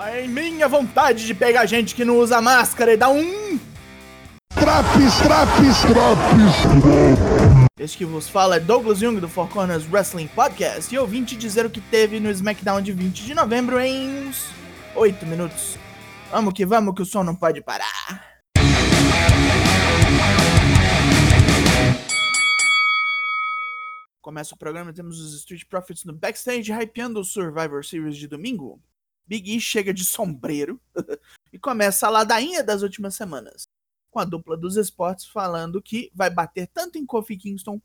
Ai, 0.00 0.28
minha 0.28 0.68
vontade 0.68 1.26
de 1.26 1.34
pegar 1.34 1.66
gente 1.66 1.92
que 1.92 2.04
não 2.04 2.18
usa 2.18 2.40
máscara 2.40 2.92
e 2.92 2.96
dar 2.96 3.08
um. 3.08 3.58
Traps, 4.54 5.18
traps, 5.24 5.80
traps. 5.80 7.66
Este 7.76 7.98
que 7.98 8.04
vos 8.04 8.28
fala 8.28 8.54
é 8.56 8.60
Douglas 8.60 9.00
Jung 9.00 9.18
do 9.18 9.28
Four 9.28 9.48
Corners 9.48 9.90
Wrestling 9.90 10.28
Podcast 10.28 10.94
e 10.94 10.96
eu 10.96 11.04
vim 11.04 11.24
te 11.24 11.34
dizer 11.34 11.66
o 11.66 11.70
que 11.70 11.80
teve 11.80 12.20
no 12.20 12.30
SmackDown 12.30 12.80
de 12.80 12.92
20 12.92 13.24
de 13.24 13.34
novembro 13.34 13.80
em 13.80 14.28
uns 14.28 14.50
8 14.94 15.26
minutos. 15.26 15.76
Vamos 16.30 16.54
que 16.54 16.64
vamos 16.64 16.94
que 16.94 17.02
o 17.02 17.04
som 17.04 17.24
não 17.24 17.34
pode 17.34 17.60
parar. 17.60 18.38
Começa 24.20 24.54
o 24.54 24.58
programa, 24.58 24.92
temos 24.92 25.18
os 25.18 25.34
Street 25.34 25.64
Profits 25.68 26.04
no 26.04 26.12
backstage 26.12 26.70
hypeando 26.70 27.18
o 27.18 27.24
Survivor 27.24 27.84
Series 27.84 28.16
de 28.16 28.28
domingo. 28.28 28.80
Big 29.28 29.54
E 29.54 29.60
chega 29.60 29.92
de 29.92 30.04
sombreiro 30.04 30.80
e 31.52 31.58
começa 31.58 32.06
a 32.06 32.10
ladainha 32.10 32.64
das 32.64 32.82
últimas 32.82 33.14
semanas, 33.14 33.68
com 34.10 34.18
a 34.18 34.24
dupla 34.24 34.56
dos 34.56 34.76
esportes 34.76 35.26
falando 35.26 35.82
que 35.82 36.10
vai 36.14 36.30
bater 36.30 36.66
tanto 36.68 36.96
em 36.96 37.04
Kofi 37.04 37.36
Kingston 37.36 37.80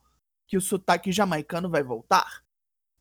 que 0.47 0.55
o 0.55 0.61
sotaque 0.61 1.11
jamaicano 1.11 1.69
vai 1.69 1.83
voltar. 1.83 2.43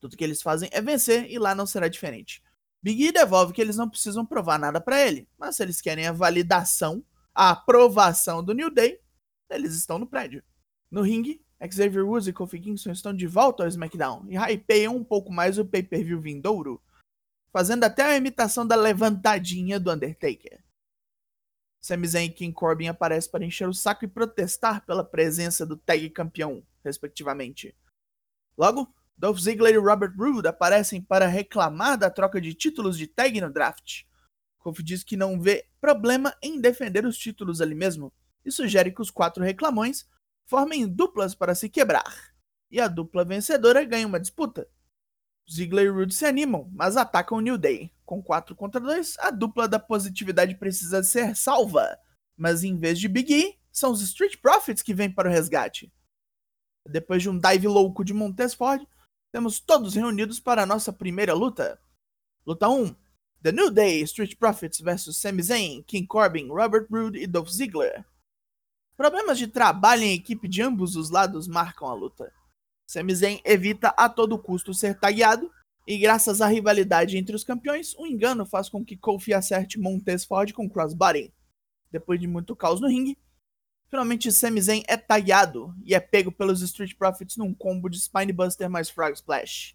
Tudo 0.01 0.17
que 0.17 0.25
eles 0.25 0.43
fazem 0.43 0.69
é 0.73 0.83
vencer 0.83 1.31
e 1.31 1.39
lá 1.39 1.55
não 1.55 1.67
será 1.67 1.87
diferente. 1.87 2.43
Big 2.83 3.07
E 3.07 3.13
devolve 3.13 3.53
que 3.53 3.61
eles 3.61 3.77
não 3.77 3.89
precisam 3.89 4.27
provar 4.27 4.59
nada 4.59 4.81
para 4.81 5.01
ele, 5.01 5.29
mas 5.39 5.55
se 5.55 5.63
eles 5.63 5.81
querem 5.81 6.09
a 6.09 6.13
validação, 6.13 7.05
a 7.33 7.51
aprovação 7.51 8.43
do 8.43 8.53
New 8.53 8.71
Day, 8.71 8.99
eles 9.49 9.75
estão 9.75 10.01
no 10.01 10.07
prédio. 10.07 10.43
No 10.91 11.03
ringue, 11.03 11.41
Xavier 11.71 12.05
Woods 12.05 12.27
e 12.27 12.33
Kofi 12.33 12.59
Kingston 12.59 12.91
estão 12.91 13.15
de 13.15 13.29
volta 13.29 13.63
ao 13.63 13.69
SmackDown 13.69 14.27
e 14.29 14.37
hypeiam 14.37 14.97
um 14.97 15.05
pouco 15.05 15.33
mais 15.33 15.59
o 15.59 15.65
pay-per-view 15.65 16.21
vindouro, 16.21 16.83
fazendo 17.53 17.85
até 17.85 18.03
a 18.03 18.17
imitação 18.17 18.67
da 18.67 18.75
levantadinha 18.75 19.79
do 19.79 19.93
Undertaker. 19.93 20.65
Sami 21.81 22.07
Zayn 22.07 22.27
e 22.27 22.33
King 22.33 22.55
Corbin 22.55 22.87
aparecem 22.87 23.31
para 23.31 23.45
encher 23.45 23.69
o 23.69 23.75
saco 23.75 24.05
e 24.05 24.09
protestar 24.09 24.87
pela 24.87 25.05
presença 25.05 25.67
do 25.67 25.77
tag 25.77 26.09
campeão, 26.11 26.65
respectivamente. 26.85 27.77
Logo, 28.57 28.93
Dolph 29.17 29.39
Ziggler 29.39 29.75
e 29.75 29.79
Robert 29.79 30.15
Roode 30.17 30.49
aparecem 30.49 31.03
para 31.03 31.27
reclamar 31.27 31.99
da 31.99 32.09
troca 32.09 32.41
de 32.41 32.55
títulos 32.55 32.97
de 32.97 33.07
tag 33.07 33.41
no 33.41 33.53
draft. 33.53 34.05
Kofi 34.59 34.83
diz 34.83 35.03
que 35.03 35.17
não 35.17 35.41
vê 35.41 35.67
problema 35.81 36.35
em 36.41 36.61
defender 36.61 37.05
os 37.05 37.19
títulos 37.19 37.61
ali 37.61 37.75
mesmo 37.75 38.13
e 38.45 38.51
sugere 38.51 38.93
que 38.93 39.03
os 39.03 39.11
quatro 39.11 39.43
reclamões 39.43 40.07
formem 40.47 40.87
duplas 40.87 41.35
para 41.35 41.55
se 41.55 41.69
quebrar. 41.69 42.33
E 42.71 42.81
a 42.81 42.89
dupla 42.89 43.25
vencedora 43.25 43.85
ganha 43.85 44.07
uma 44.07 44.21
disputa. 44.21 44.69
Ziggler 45.51 45.87
e 45.87 45.91
Roode 45.91 46.15
se 46.15 46.25
animam, 46.25 46.71
mas 46.73 46.97
atacam 46.97 47.39
o 47.39 47.41
New 47.41 47.59
Day. 47.59 47.93
Com 48.05 48.23
4 48.23 48.55
contra 48.55 48.81
2, 48.81 49.19
a 49.19 49.31
dupla 49.31 49.69
da 49.69 49.79
positividade 49.79 50.55
precisa 50.57 51.03
ser 51.03 51.37
salva. 51.37 51.99
Mas 52.37 52.65
em 52.65 52.79
vez 52.79 52.99
de 52.99 53.09
Big 53.09 53.33
E, 53.33 53.59
são 53.71 53.91
os 53.91 54.03
Street 54.03 54.37
Profits 54.41 54.83
que 54.83 54.95
vêm 54.95 55.11
para 55.11 55.29
o 55.29 55.33
resgate. 55.33 55.93
Depois 56.89 57.23
de 57.23 57.31
um 57.31 57.39
dive 57.39 57.69
louco 57.69 58.05
de 58.05 58.13
Montez 58.13 58.55
Ford, 58.55 58.87
temos 59.33 59.61
todos 59.61 59.95
reunidos 59.95 60.39
para 60.41 60.63
a 60.63 60.67
nossa 60.67 60.93
primeira 60.93 61.33
luta. 61.33 61.81
Luta 62.47 62.69
1. 62.69 62.95
The 63.43 63.53
New 63.53 63.71
Day 63.71 64.03
Street 64.03 64.37
Profits 64.37 64.81
vs 64.81 65.17
Sami 65.17 65.43
Zayn, 65.43 65.83
King 65.83 66.07
Corbin, 66.07 66.49
Robert 66.49 66.87
Roode 66.91 67.19
e 67.19 67.27
Dolph 67.27 67.49
Ziggler. 67.49 68.05
Problemas 68.97 69.39
de 69.39 69.49
trabalho 69.49 70.03
em 70.03 70.15
equipe 70.15 70.47
de 70.47 70.63
ambos 70.63 70.97
os 70.97 71.11
lados 71.11 71.49
marcam 71.49 71.89
a 71.89 71.95
luta. 71.95 72.33
Sami 72.93 73.15
Zayn 73.15 73.41
evita 73.43 73.89
a 73.97 74.07
todo 74.07 74.39
custo 74.39 74.75
ser 74.75 74.99
tagueado, 74.99 75.51
e 75.87 75.97
graças 75.97 76.43
à 76.43 76.47
rivalidade 76.47 77.17
entre 77.17 77.35
os 77.35 77.43
campeões, 77.43 77.97
um 77.97 78.07
engano 78.07 78.45
faz 78.45 78.69
com 78.69 78.85
que 78.85 78.99
Kofi 78.99 79.33
acerte 79.33 79.81
Montez 79.81 80.27
Ford 80.27 80.53
com 80.53 80.69
crossbody. 80.69 81.33
Depois 81.91 82.21
de 82.21 82.27
muito 82.27 82.55
caos 82.55 82.83
no 82.83 82.89
ringue, 82.89 83.17
finalmente 83.89 84.31
Sami 84.31 84.61
Zayn 84.61 84.83
é 84.87 84.99
tagueado 84.99 85.75
e 85.87 85.95
é 85.95 86.01
pego 86.01 86.31
pelos 86.31 86.61
Street 86.61 86.95
Profits 86.95 87.39
num 87.39 87.55
combo 87.55 87.89
de 87.89 87.99
Spinebuster 87.99 88.69
mais 88.69 88.91
Frog 88.91 89.15
Splash. 89.15 89.75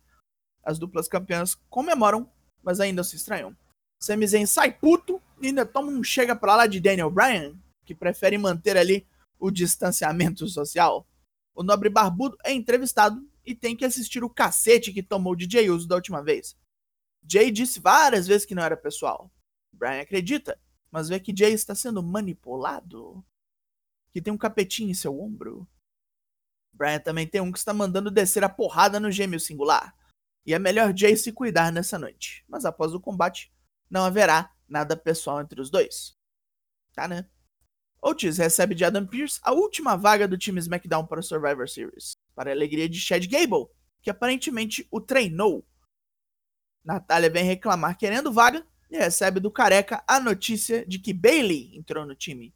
As 0.63 0.77
duplas 0.77 1.07
campeãs 1.07 1.55
comemoram, 1.71 2.29
mas 2.61 2.79
ainda 2.79 3.03
se 3.03 3.15
estranham. 3.15 3.57
Sami 3.99 4.27
Zayn 4.27 4.45
sai 4.45 4.71
puto 4.71 5.19
e 5.41 5.47
ainda 5.47 5.65
toma 5.65 5.91
um 5.91 6.03
chega 6.03 6.35
pra 6.35 6.55
lá 6.55 6.67
de 6.67 6.79
Daniel 6.79 7.09
Bryan, 7.09 7.55
que 7.83 7.95
prefere 7.95 8.37
manter 8.37 8.77
ali 8.77 9.07
o 9.39 9.49
distanciamento 9.49 10.47
social. 10.47 11.03
O 11.57 11.63
nobre 11.63 11.89
barbudo 11.89 12.37
é 12.45 12.53
entrevistado 12.53 13.27
e 13.43 13.55
tem 13.55 13.75
que 13.75 13.83
assistir 13.83 14.23
o 14.23 14.29
cacete 14.29 14.93
que 14.93 15.01
tomou 15.01 15.35
de 15.35 15.51
Jay 15.51 15.71
Uso 15.71 15.87
da 15.87 15.95
última 15.95 16.21
vez. 16.21 16.55
Jay 17.27 17.49
disse 17.49 17.79
várias 17.79 18.27
vezes 18.27 18.45
que 18.45 18.53
não 18.53 18.61
era 18.61 18.77
pessoal. 18.77 19.33
Brian 19.73 19.99
acredita, 19.99 20.61
mas 20.91 21.09
vê 21.09 21.19
que 21.19 21.35
Jay 21.35 21.53
está 21.53 21.73
sendo 21.73 22.03
manipulado. 22.03 23.25
Que 24.11 24.21
tem 24.21 24.31
um 24.31 24.37
capetinho 24.37 24.91
em 24.91 24.93
seu 24.93 25.19
ombro. 25.19 25.67
Brian 26.71 26.99
também 26.99 27.25
tem 27.25 27.41
um 27.41 27.51
que 27.51 27.57
está 27.57 27.73
mandando 27.73 28.11
descer 28.11 28.43
a 28.43 28.49
porrada 28.49 28.99
no 28.99 29.11
gêmeo 29.11 29.39
singular. 29.39 29.97
E 30.45 30.53
é 30.53 30.59
melhor 30.59 30.95
Jay 30.95 31.17
se 31.17 31.31
cuidar 31.31 31.71
nessa 31.71 31.97
noite. 31.97 32.45
Mas 32.47 32.65
após 32.65 32.93
o 32.93 33.01
combate, 33.01 33.51
não 33.89 34.05
haverá 34.05 34.53
nada 34.67 34.95
pessoal 34.95 35.41
entre 35.41 35.59
os 35.59 35.71
dois. 35.71 36.15
Tá, 36.93 37.07
né? 37.07 37.27
Otis 38.01 38.37
recebe 38.37 38.75
de 38.75 38.85
Adam 38.85 39.05
Pearce 39.05 39.39
a 39.43 39.51
última 39.51 39.95
vaga 39.95 40.27
do 40.27 40.37
time 40.37 40.61
SmackDown 40.61 41.05
para 41.05 41.19
o 41.19 41.23
Survivor 41.23 41.67
Series, 41.67 42.13
para 42.35 42.51
a 42.51 42.53
alegria 42.53 42.87
de 42.87 42.99
Chad 42.99 43.25
Gable, 43.25 43.67
que 44.01 44.09
aparentemente 44.09 44.87
o 44.91 45.01
treinou. 45.01 45.67
Natália 46.83 47.29
vem 47.29 47.43
reclamar 47.43 47.97
querendo 47.97 48.31
vaga 48.31 48.65
e 48.89 48.97
recebe 48.97 49.39
do 49.39 49.51
careca 49.51 50.03
a 50.07 50.19
notícia 50.19 50.85
de 50.85 50.99
que 50.99 51.13
Bailey 51.13 51.75
entrou 51.75 52.05
no 52.05 52.15
time. 52.15 52.55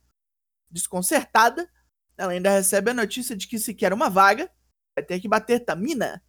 Desconcertada, 0.69 1.69
ela 2.18 2.31
ainda 2.31 2.51
recebe 2.51 2.91
a 2.91 2.94
notícia 2.94 3.35
de 3.35 3.47
que 3.47 3.59
se 3.59 3.74
quer 3.74 3.91
uma 3.91 4.09
vaga, 4.09 4.50
vai 4.96 5.03
ter 5.03 5.19
que 5.19 5.28
bater 5.28 5.66
Tamina. 5.66 6.24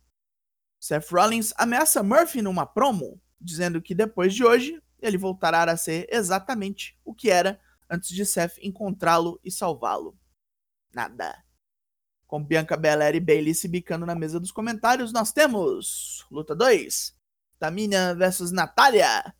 Seth 0.80 1.10
Rollins 1.10 1.52
ameaça 1.56 2.02
Murphy 2.02 2.42
numa 2.42 2.66
promo, 2.66 3.20
dizendo 3.40 3.80
que 3.80 3.94
depois 3.94 4.34
de 4.34 4.44
hoje 4.44 4.82
ele 5.00 5.18
voltará 5.18 5.70
a 5.70 5.76
ser 5.76 6.08
exatamente 6.10 6.98
o 7.04 7.14
que 7.14 7.30
era 7.30 7.60
antes 7.92 8.08
de 8.08 8.24
Seth 8.24 8.56
encontrá-lo 8.62 9.38
e 9.44 9.50
salvá-lo. 9.50 10.18
Nada. 10.94 11.44
Com 12.26 12.42
Bianca 12.42 12.74
Belair 12.74 13.14
e 13.14 13.20
Bailey 13.20 13.54
se 13.54 13.68
bicando 13.68 14.06
na 14.06 14.14
mesa 14.14 14.40
dos 14.40 14.50
comentários, 14.50 15.12
nós 15.12 15.30
temos 15.30 16.26
luta 16.30 16.56
2. 16.56 17.14
Tamina 17.58 18.14
versus 18.14 18.50
Natália. 18.50 19.34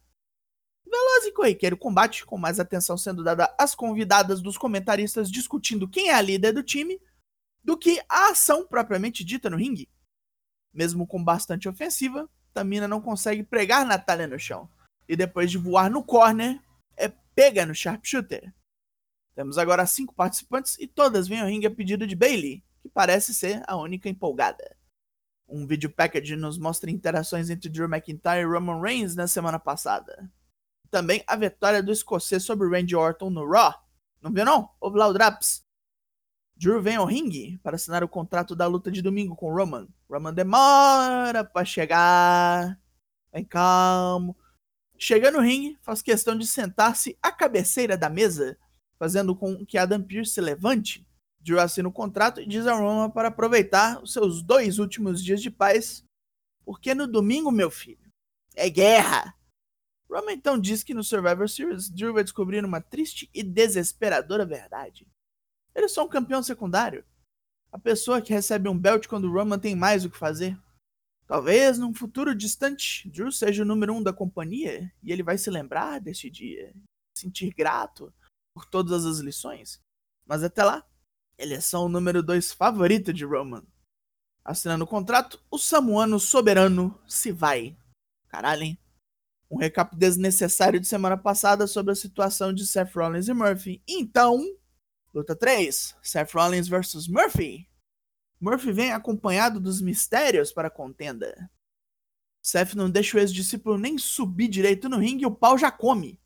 Veloz 0.84 1.24
e 1.24 1.32
corriqueiro 1.32 1.78
combate, 1.78 2.26
com 2.26 2.36
mais 2.36 2.60
atenção 2.60 2.98
sendo 2.98 3.24
dada 3.24 3.54
às 3.58 3.74
convidadas 3.74 4.42
dos 4.42 4.58
comentaristas 4.58 5.30
discutindo 5.30 5.88
quem 5.88 6.10
é 6.10 6.14
a 6.14 6.20
líder 6.20 6.52
do 6.52 6.62
time, 6.62 7.00
do 7.64 7.78
que 7.78 8.04
a 8.06 8.32
ação 8.32 8.66
propriamente 8.66 9.24
dita 9.24 9.48
no 9.48 9.56
ringue. 9.56 9.88
Mesmo 10.74 11.06
com 11.06 11.24
bastante 11.24 11.66
ofensiva, 11.66 12.28
Tamina 12.52 12.86
não 12.86 13.00
consegue 13.00 13.42
pregar 13.42 13.86
Natália 13.86 14.26
no 14.26 14.38
chão. 14.38 14.68
E 15.08 15.16
depois 15.16 15.50
de 15.50 15.56
voar 15.56 15.90
no 15.90 16.04
corner, 16.04 16.60
pega 17.34 17.66
no 17.66 17.74
Sharpshooter. 17.74 18.52
Temos 19.34 19.56
agora 19.58 19.86
cinco 19.86 20.14
participantes 20.14 20.78
e 20.78 20.86
todas 20.86 21.26
vêm 21.26 21.40
ao 21.40 21.46
ringue 21.46 21.66
a 21.66 21.70
pedido 21.70 22.06
de 22.06 22.14
Bailey, 22.14 22.62
que 22.80 22.88
parece 22.88 23.32
ser 23.32 23.62
a 23.66 23.76
única 23.76 24.08
empolgada. 24.08 24.76
Um 25.48 25.66
vídeo 25.66 25.90
package 25.90 26.36
nos 26.36 26.58
mostra 26.58 26.90
interações 26.90 27.50
entre 27.50 27.68
Drew 27.68 27.86
McIntyre 27.86 28.40
e 28.40 28.44
Roman 28.44 28.80
Reigns 28.80 29.14
na 29.14 29.26
semana 29.26 29.58
passada. 29.58 30.30
Também 30.90 31.22
a 31.26 31.36
vitória 31.36 31.82
do 31.82 31.92
escocês 31.92 32.44
sobre 32.44 32.68
Randy 32.68 32.94
Orton 32.94 33.30
no 33.30 33.48
Raw. 33.48 33.74
Não 34.20 34.32
viu 34.32 34.44
não? 34.44 34.70
Ouve 34.80 34.98
lá 34.98 35.08
o 35.08 35.12
Draps. 35.12 35.64
Drew 36.56 36.80
vem 36.80 36.96
ao 36.96 37.06
ringue 37.06 37.58
para 37.58 37.76
assinar 37.76 38.04
o 38.04 38.08
contrato 38.08 38.54
da 38.54 38.66
luta 38.66 38.90
de 38.90 39.02
domingo 39.02 39.34
com 39.34 39.52
Roman. 39.52 39.88
Roman 40.08 40.32
demora 40.32 41.44
para 41.44 41.64
chegar. 41.64 42.78
Vem 43.32 43.44
calmo. 43.44 44.36
Chega 45.04 45.32
no 45.32 45.40
ringue, 45.40 45.76
faz 45.82 46.00
questão 46.00 46.38
de 46.38 46.46
sentar-se 46.46 47.18
à 47.20 47.32
cabeceira 47.32 47.96
da 47.96 48.08
mesa, 48.08 48.56
fazendo 48.96 49.34
com 49.34 49.66
que 49.66 49.76
Adam 49.76 50.00
Pearce 50.00 50.30
se 50.30 50.40
levante. 50.40 51.04
Drew 51.40 51.58
assina 51.58 51.88
o 51.88 51.92
contrato 51.92 52.40
e 52.40 52.46
diz 52.46 52.68
a 52.68 52.74
Roman 52.76 53.10
para 53.10 53.26
aproveitar 53.26 54.00
os 54.00 54.12
seus 54.12 54.44
dois 54.44 54.78
últimos 54.78 55.20
dias 55.20 55.42
de 55.42 55.50
paz, 55.50 56.04
porque 56.64 56.94
no 56.94 57.08
domingo, 57.08 57.50
meu 57.50 57.68
filho, 57.68 58.12
é 58.54 58.70
guerra. 58.70 59.36
Roman 60.08 60.34
então 60.34 60.56
diz 60.56 60.84
que 60.84 60.94
no 60.94 61.02
Survivor 61.02 61.48
Series, 61.48 61.90
Drew 61.90 62.12
vai 62.12 62.22
descobrir 62.22 62.64
uma 62.64 62.80
triste 62.80 63.28
e 63.34 63.42
desesperadora 63.42 64.46
verdade. 64.46 65.04
Ele 65.74 65.86
é 65.86 65.88
só 65.88 66.04
um 66.04 66.08
campeão 66.08 66.44
secundário. 66.44 67.04
A 67.72 67.78
pessoa 67.78 68.22
que 68.22 68.32
recebe 68.32 68.68
um 68.68 68.78
belt 68.78 69.08
quando 69.08 69.32
Roman 69.32 69.58
tem 69.58 69.74
mais 69.74 70.04
o 70.04 70.10
que 70.10 70.16
fazer. 70.16 70.56
Talvez 71.32 71.78
num 71.78 71.94
futuro 71.94 72.34
distante, 72.34 73.08
Drew 73.08 73.32
seja 73.32 73.62
o 73.62 73.64
número 73.64 73.94
um 73.94 74.02
da 74.02 74.12
companhia 74.12 74.92
e 75.02 75.10
ele 75.10 75.22
vai 75.22 75.38
se 75.38 75.48
lembrar 75.48 75.98
deste 75.98 76.28
dia, 76.28 76.74
sentir 77.16 77.54
grato 77.54 78.12
por 78.54 78.66
todas 78.66 79.06
as 79.06 79.16
lições. 79.16 79.80
Mas 80.26 80.42
até 80.42 80.62
lá, 80.62 80.86
ele 81.38 81.54
é 81.54 81.60
só 81.62 81.82
o 81.82 81.88
número 81.88 82.22
dois 82.22 82.52
favorito 82.52 83.14
de 83.14 83.24
Roman. 83.24 83.64
Assinando 84.44 84.84
o 84.84 84.86
contrato, 84.86 85.42
o 85.50 85.56
samuano 85.56 86.20
soberano 86.20 87.00
se 87.08 87.32
vai. 87.32 87.78
Caralho, 88.28 88.64
hein? 88.64 88.78
Um 89.50 89.56
recap 89.56 89.96
desnecessário 89.96 90.78
de 90.78 90.86
semana 90.86 91.16
passada 91.16 91.66
sobre 91.66 91.92
a 91.92 91.96
situação 91.96 92.52
de 92.52 92.66
Seth 92.66 92.92
Rollins 92.94 93.28
e 93.28 93.32
Murphy. 93.32 93.82
Então, 93.88 94.38
luta 95.14 95.34
3: 95.34 95.96
Seth 96.02 96.32
Rollins 96.34 96.68
versus 96.68 97.08
Murphy. 97.08 97.71
Murphy 98.42 98.72
vem 98.72 98.90
acompanhado 98.90 99.60
dos 99.60 99.80
mistérios 99.80 100.52
para 100.52 100.66
a 100.66 100.70
contenda. 100.70 101.48
Seth 102.42 102.74
não 102.74 102.90
deixa 102.90 103.16
o 103.16 103.20
ex-discípulo 103.20 103.78
nem 103.78 103.96
subir 103.96 104.48
direito 104.48 104.88
no 104.88 104.98
ringue 104.98 105.22
e 105.22 105.26
o 105.26 105.30
pau 105.30 105.56
já 105.56 105.70
come. 105.70 106.20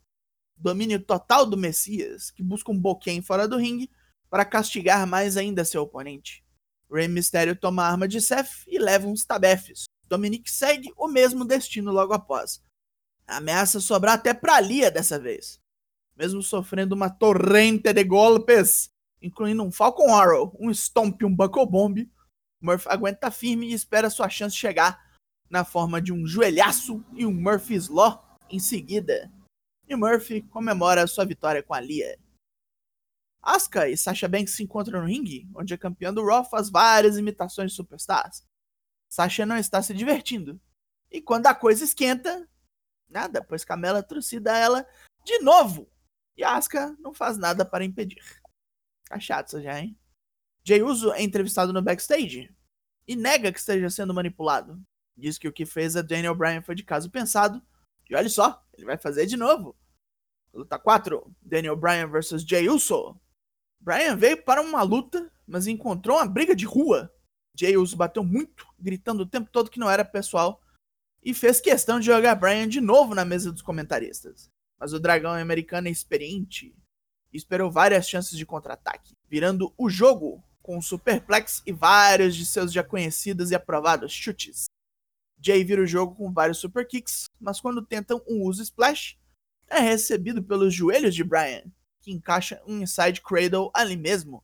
Domínio 0.57 0.99
total 0.99 1.45
do 1.45 1.59
Messias, 1.59 2.31
que 2.31 2.43
busca 2.43 2.73
um 2.73 2.81
boquém 2.81 3.21
fora 3.21 3.47
do 3.47 3.59
ringue 3.59 3.91
para 4.31 4.47
castigar 4.47 5.07
mais 5.07 5.37
ainda 5.37 5.63
seu 5.63 5.83
oponente. 5.83 6.43
Rey 6.91 7.07
Mysterio 7.07 7.55
toma 7.55 7.83
a 7.83 7.91
arma 7.91 8.09
de 8.09 8.19
Seth 8.19 8.65
e 8.67 8.79
leva 8.79 9.07
uns 9.07 9.27
tabefes. 9.27 9.85
Dominic 10.05 10.51
segue 10.51 10.91
o 10.97 11.09
mesmo 11.09 11.45
destino 11.45 11.93
logo 11.93 12.15
após. 12.15 12.63
Ameaça 13.27 13.79
sobrar 13.79 14.15
até 14.15 14.33
pra 14.33 14.59
Lia 14.59 14.91
dessa 14.91 15.19
vez. 15.19 15.61
Mesmo 16.17 16.43
sofrendo 16.43 16.95
uma 16.95 17.11
torrente 17.11 17.93
de 17.93 18.05
golpes, 18.05 18.89
incluindo 19.21 19.63
um 19.63 19.73
Falcon 19.73 20.15
Arrow, 20.15 20.57
um 20.59 20.73
Stomp 20.73 21.21
e 21.23 21.25
um 21.25 21.35
Buckle 21.35 21.67
Bomb, 21.67 22.11
Murphy 22.61 22.89
aguenta 22.89 23.31
firme 23.31 23.69
e 23.69 23.73
espera 23.73 24.11
sua 24.11 24.29
chance 24.29 24.57
chegar 24.57 25.05
na 25.49 25.65
forma 25.65 26.01
de 26.01 26.13
um 26.13 26.27
joelhaço 26.27 27.05
e 27.13 27.25
um 27.25 27.33
Murphy's 27.33 27.89
Law 27.89 28.37
em 28.51 28.59
seguida. 28.59 29.31
E 29.89 29.95
Murphy 29.95 30.43
comemora 30.43 31.07
sua 31.07 31.25
vitória 31.25 31.63
com 31.63 31.75
a 31.75 31.81
Lia. 31.81 32.19
Asuka 33.41 33.89
e 33.89 33.97
Sasha 33.97 34.27
Banks 34.27 34.57
se 34.57 34.65
encontram 34.65 35.01
no 35.01 35.07
ringue, 35.07 35.49
onde 35.55 35.73
a 35.73 35.79
campeã 35.79 36.13
do 36.13 36.25
Raw 36.25 36.45
faz 36.45 36.69
várias 36.69 37.17
imitações 37.17 37.71
de 37.71 37.77
superstars. 37.77 38.45
Sasha 39.09 39.47
não 39.47 39.57
está 39.57 39.81
se 39.81 39.95
divertindo. 39.95 40.61
E 41.11 41.21
quando 41.21 41.47
a 41.47 41.55
coisa 41.55 41.85
esquenta, 41.85 42.49
nada, 43.09 43.45
pois 43.45 43.65
Camela 43.65 44.03
trucida 44.03 44.57
ela 44.57 44.85
de 45.25 45.39
novo. 45.39 45.89
E 46.37 46.43
Asuka 46.43 46.97
não 46.99 47.15
faz 47.15 47.39
nada 47.39 47.65
para 47.65 47.85
impedir. 47.85 48.21
Tá 49.09 49.21
chato 49.21 49.61
já, 49.61 49.81
hein? 49.81 49.97
Jay 50.65 50.83
Uso 50.83 51.13
é 51.13 51.23
entrevistado 51.23 51.73
no 51.73 51.81
backstage 51.81 52.53
e 53.07 53.15
nega 53.15 53.53
que 53.53 53.59
esteja 53.59 53.89
sendo 53.89 54.13
manipulado. 54.13 54.83
Diz 55.17 55.39
que 55.39 55.47
o 55.47 55.53
que 55.53 55.65
fez 55.65 55.97
a 55.97 56.03
Daniel 56.03 56.35
Bryan 56.35 56.61
foi 56.61 56.75
de 56.75 56.83
caso 56.83 57.11
pensado. 57.11 57.63
E 58.11 58.15
olha 58.15 58.29
só, 58.29 58.65
ele 58.75 58.85
vai 58.85 58.99
fazer 58.99 59.27
de 59.27 59.37
novo. 59.37 59.77
Luta 60.53 60.79
4: 60.79 61.35
Daniel 61.41 61.77
Bryan 61.77 62.09
vs 62.09 62.43
Jay 62.43 62.69
Uso. 62.69 63.19
Bryan 63.81 64.17
veio 64.17 64.43
para 64.43 64.61
uma 64.61 64.83
luta, 64.83 65.31
mas 65.47 65.67
encontrou 65.67 66.17
uma 66.17 66.27
briga 66.27 66.55
de 66.55 66.65
rua. 66.65 67.13
Jay 67.57 67.77
Uso 67.77 67.97
bateu 67.97 68.25
muito, 68.25 68.67
gritando 68.79 69.23
o 69.23 69.27
tempo 69.27 69.49
todo 69.51 69.71
que 69.71 69.79
não 69.79 69.89
era 69.89 70.05
pessoal, 70.05 70.61
e 71.23 71.33
fez 71.33 71.61
questão 71.61 72.01
de 72.01 72.07
jogar 72.07 72.35
Bryan 72.35 72.69
de 72.69 72.81
novo 72.81 73.15
na 73.15 73.25
mesa 73.25 73.53
dos 73.53 73.63
comentaristas. 73.63 74.51
Mas 74.79 74.93
o 74.93 75.01
dragão 75.01 75.33
americano 75.33 75.89
é 75.89 75.91
experiente 75.91 76.75
esperou 77.37 77.71
várias 77.71 78.09
chances 78.09 78.37
de 78.37 78.47
contra-ataque, 78.47 79.15
virando 79.29 79.73
o 79.77 79.89
jogo 79.89 80.43
com 80.63 80.77
um 80.77 80.83
superplex 80.83 81.63
e 81.65 81.73
vários 81.73 82.35
de 82.35 82.45
seus 82.45 82.73
já 82.73 82.83
conhecidos 82.83 83.51
e 83.51 83.55
aprovados 83.55 84.13
chutes. 84.13 84.67
Jay 85.41 85.63
vira 85.63 85.83
o 85.83 85.87
jogo 85.87 86.15
com 86.15 86.33
vários 86.33 86.59
super 86.59 86.87
kicks, 86.87 87.27
mas 87.41 87.61
quando 87.61 87.87
tentam 87.87 88.21
um 88.27 88.43
uso 88.43 88.63
splash, 88.63 89.17
é 89.69 89.79
recebido 89.79 90.43
pelos 90.43 90.75
joelhos 90.75 91.15
de 91.15 91.23
Bryan, 91.23 91.65
que 92.01 92.11
encaixa 92.11 92.61
um 92.67 92.81
inside 92.81 93.21
cradle 93.21 93.71
ali 93.75 93.97
mesmo. 93.97 94.43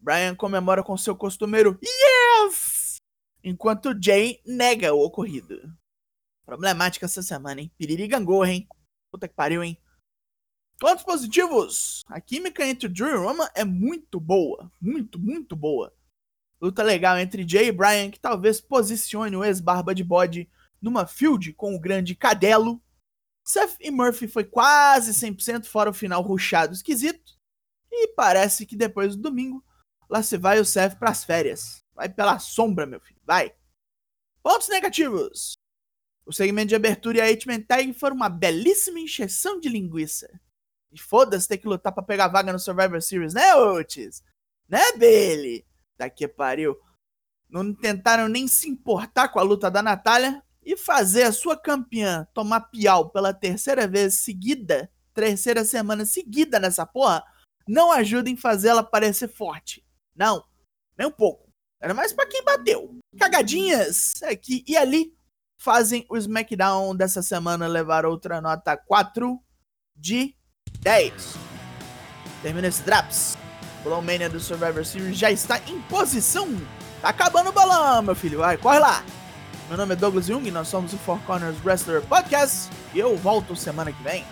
Brian 0.00 0.34
comemora 0.34 0.82
com 0.82 0.96
seu 0.96 1.16
costumeiro 1.16 1.78
Yes! 1.82 2.96
Enquanto 3.42 3.94
Jay 4.00 4.40
nega 4.44 4.92
o 4.94 5.00
ocorrido. 5.00 5.72
Problemática 6.44 7.06
essa 7.06 7.22
semana, 7.22 7.60
hein? 7.60 7.72
Piriri 7.78 8.06
gangorra, 8.06 8.50
hein? 8.50 8.68
Puta 9.10 9.28
que 9.28 9.34
pariu, 9.34 9.62
hein? 9.62 9.78
Pontos 10.78 11.04
positivos! 11.04 12.02
A 12.06 12.20
química 12.20 12.66
entre 12.66 12.88
Drew 12.88 13.08
e 13.08 13.16
Roman 13.16 13.48
é 13.54 13.64
muito 13.64 14.20
boa. 14.20 14.70
Muito, 14.80 15.18
muito 15.18 15.54
boa. 15.54 15.94
Luta 16.60 16.82
legal 16.82 17.18
entre 17.18 17.46
Jay 17.48 17.68
e 17.68 17.72
Brian, 17.72 18.10
que 18.10 18.20
talvez 18.20 18.60
posicione 18.60 19.36
o 19.36 19.44
ex-barba 19.44 19.94
de 19.94 20.02
bode 20.02 20.48
numa 20.80 21.06
field 21.06 21.52
com 21.54 21.74
o 21.74 21.80
grande 21.80 22.14
Cadelo 22.14 22.82
Seth 23.44 23.76
e 23.78 23.90
Murphy 23.90 24.26
foi 24.26 24.42
quase 24.42 25.12
100% 25.12 25.66
fora 25.66 25.90
o 25.90 25.94
final 25.94 26.22
ruchado 26.22 26.72
esquisito. 26.72 27.38
E 27.92 28.08
parece 28.08 28.64
que 28.64 28.74
depois 28.74 29.14
do 29.14 29.22
domingo, 29.22 29.62
lá 30.08 30.22
se 30.22 30.38
vai 30.38 30.58
o 30.58 30.64
Seth 30.64 30.98
pras 30.98 31.22
férias. 31.22 31.84
Vai 31.94 32.08
pela 32.08 32.38
sombra, 32.38 32.86
meu 32.86 33.00
filho, 33.00 33.20
vai. 33.24 33.54
Pontos 34.42 34.68
negativos. 34.68 35.52
O 36.26 36.32
segmento 36.32 36.68
de 36.68 36.74
abertura 36.74 37.18
e 37.18 37.20
a 37.20 37.28
Eight-Man 37.28 37.60
Tag 37.60 37.92
foram 37.92 38.16
uma 38.16 38.30
belíssima 38.30 38.98
encheção 38.98 39.60
de 39.60 39.68
linguiça. 39.68 40.40
E 40.94 40.98
foda-se 40.98 41.48
ter 41.48 41.58
que 41.58 41.66
lutar 41.66 41.92
pra 41.92 42.02
pegar 42.02 42.28
vaga 42.28 42.52
no 42.52 42.58
Survivor 42.58 43.02
Series, 43.02 43.34
né, 43.34 43.54
Otis? 43.56 44.22
Né, 44.68 44.80
Bailey? 44.96 45.66
Daqui 45.98 46.28
pariu. 46.28 46.78
Não 47.50 47.74
tentaram 47.74 48.28
nem 48.28 48.48
se 48.48 48.68
importar 48.68 49.28
com 49.28 49.38
a 49.40 49.42
luta 49.42 49.70
da 49.70 49.82
Natália, 49.82 50.42
e 50.64 50.76
fazer 50.76 51.24
a 51.24 51.32
sua 51.32 51.56
campeã 51.56 52.26
tomar 52.32 52.62
piau 52.62 53.10
pela 53.10 53.34
terceira 53.34 53.86
vez 53.86 54.14
seguida, 54.14 54.90
terceira 55.12 55.64
semana 55.64 56.06
seguida 56.06 56.58
nessa 56.58 56.86
porra, 56.86 57.22
não 57.68 57.92
ajuda 57.92 58.30
em 58.30 58.36
fazer 58.36 58.68
ela 58.68 58.82
parecer 58.82 59.28
forte. 59.28 59.84
Não, 60.14 60.42
nem 60.96 61.06
um 61.06 61.12
pouco. 61.12 61.48
Era 61.80 61.92
mais 61.92 62.12
para 62.12 62.26
quem 62.26 62.42
bateu. 62.42 62.98
Cagadinhas 63.18 64.22
aqui 64.22 64.64
e 64.66 64.76
ali 64.76 65.14
fazem 65.60 66.06
o 66.08 66.16
SmackDown 66.16 66.96
dessa 66.96 67.22
semana 67.22 67.66
levar 67.66 68.06
outra 68.06 68.40
nota 68.40 68.76
4 68.76 69.38
de 69.94 70.36
10. 70.84 71.36
Termina 72.42 72.68
esse 72.68 72.82
Draps. 72.82 73.36
O 73.84 74.00
Mania 74.00 74.28
do 74.28 74.38
Survivor 74.38 74.84
Series 74.84 75.18
já 75.18 75.30
está 75.30 75.58
em 75.66 75.80
posição. 75.82 76.48
Tá 77.02 77.08
acabando 77.08 77.50
o 77.50 77.52
balão, 77.52 78.02
meu 78.02 78.14
filho. 78.14 78.38
Vai, 78.38 78.56
corre 78.56 78.78
lá. 78.78 79.02
Meu 79.68 79.78
nome 79.78 79.94
é 79.94 79.96
Douglas 79.96 80.26
Jung, 80.26 80.50
nós 80.50 80.68
somos 80.68 80.92
o 80.92 80.98
Four 80.98 81.18
Corners 81.20 81.56
Wrestler 81.64 82.02
Podcast 82.02 82.70
e 82.92 82.98
eu 82.98 83.16
volto 83.16 83.56
semana 83.56 83.90
que 83.90 84.02
vem. 84.02 84.24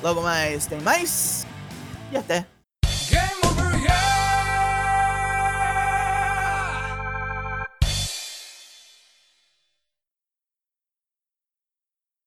Logo 0.00 0.22
mais 0.22 0.66
tem 0.66 0.80
mais 0.80 1.44
e 2.12 2.16
até! 2.16 2.53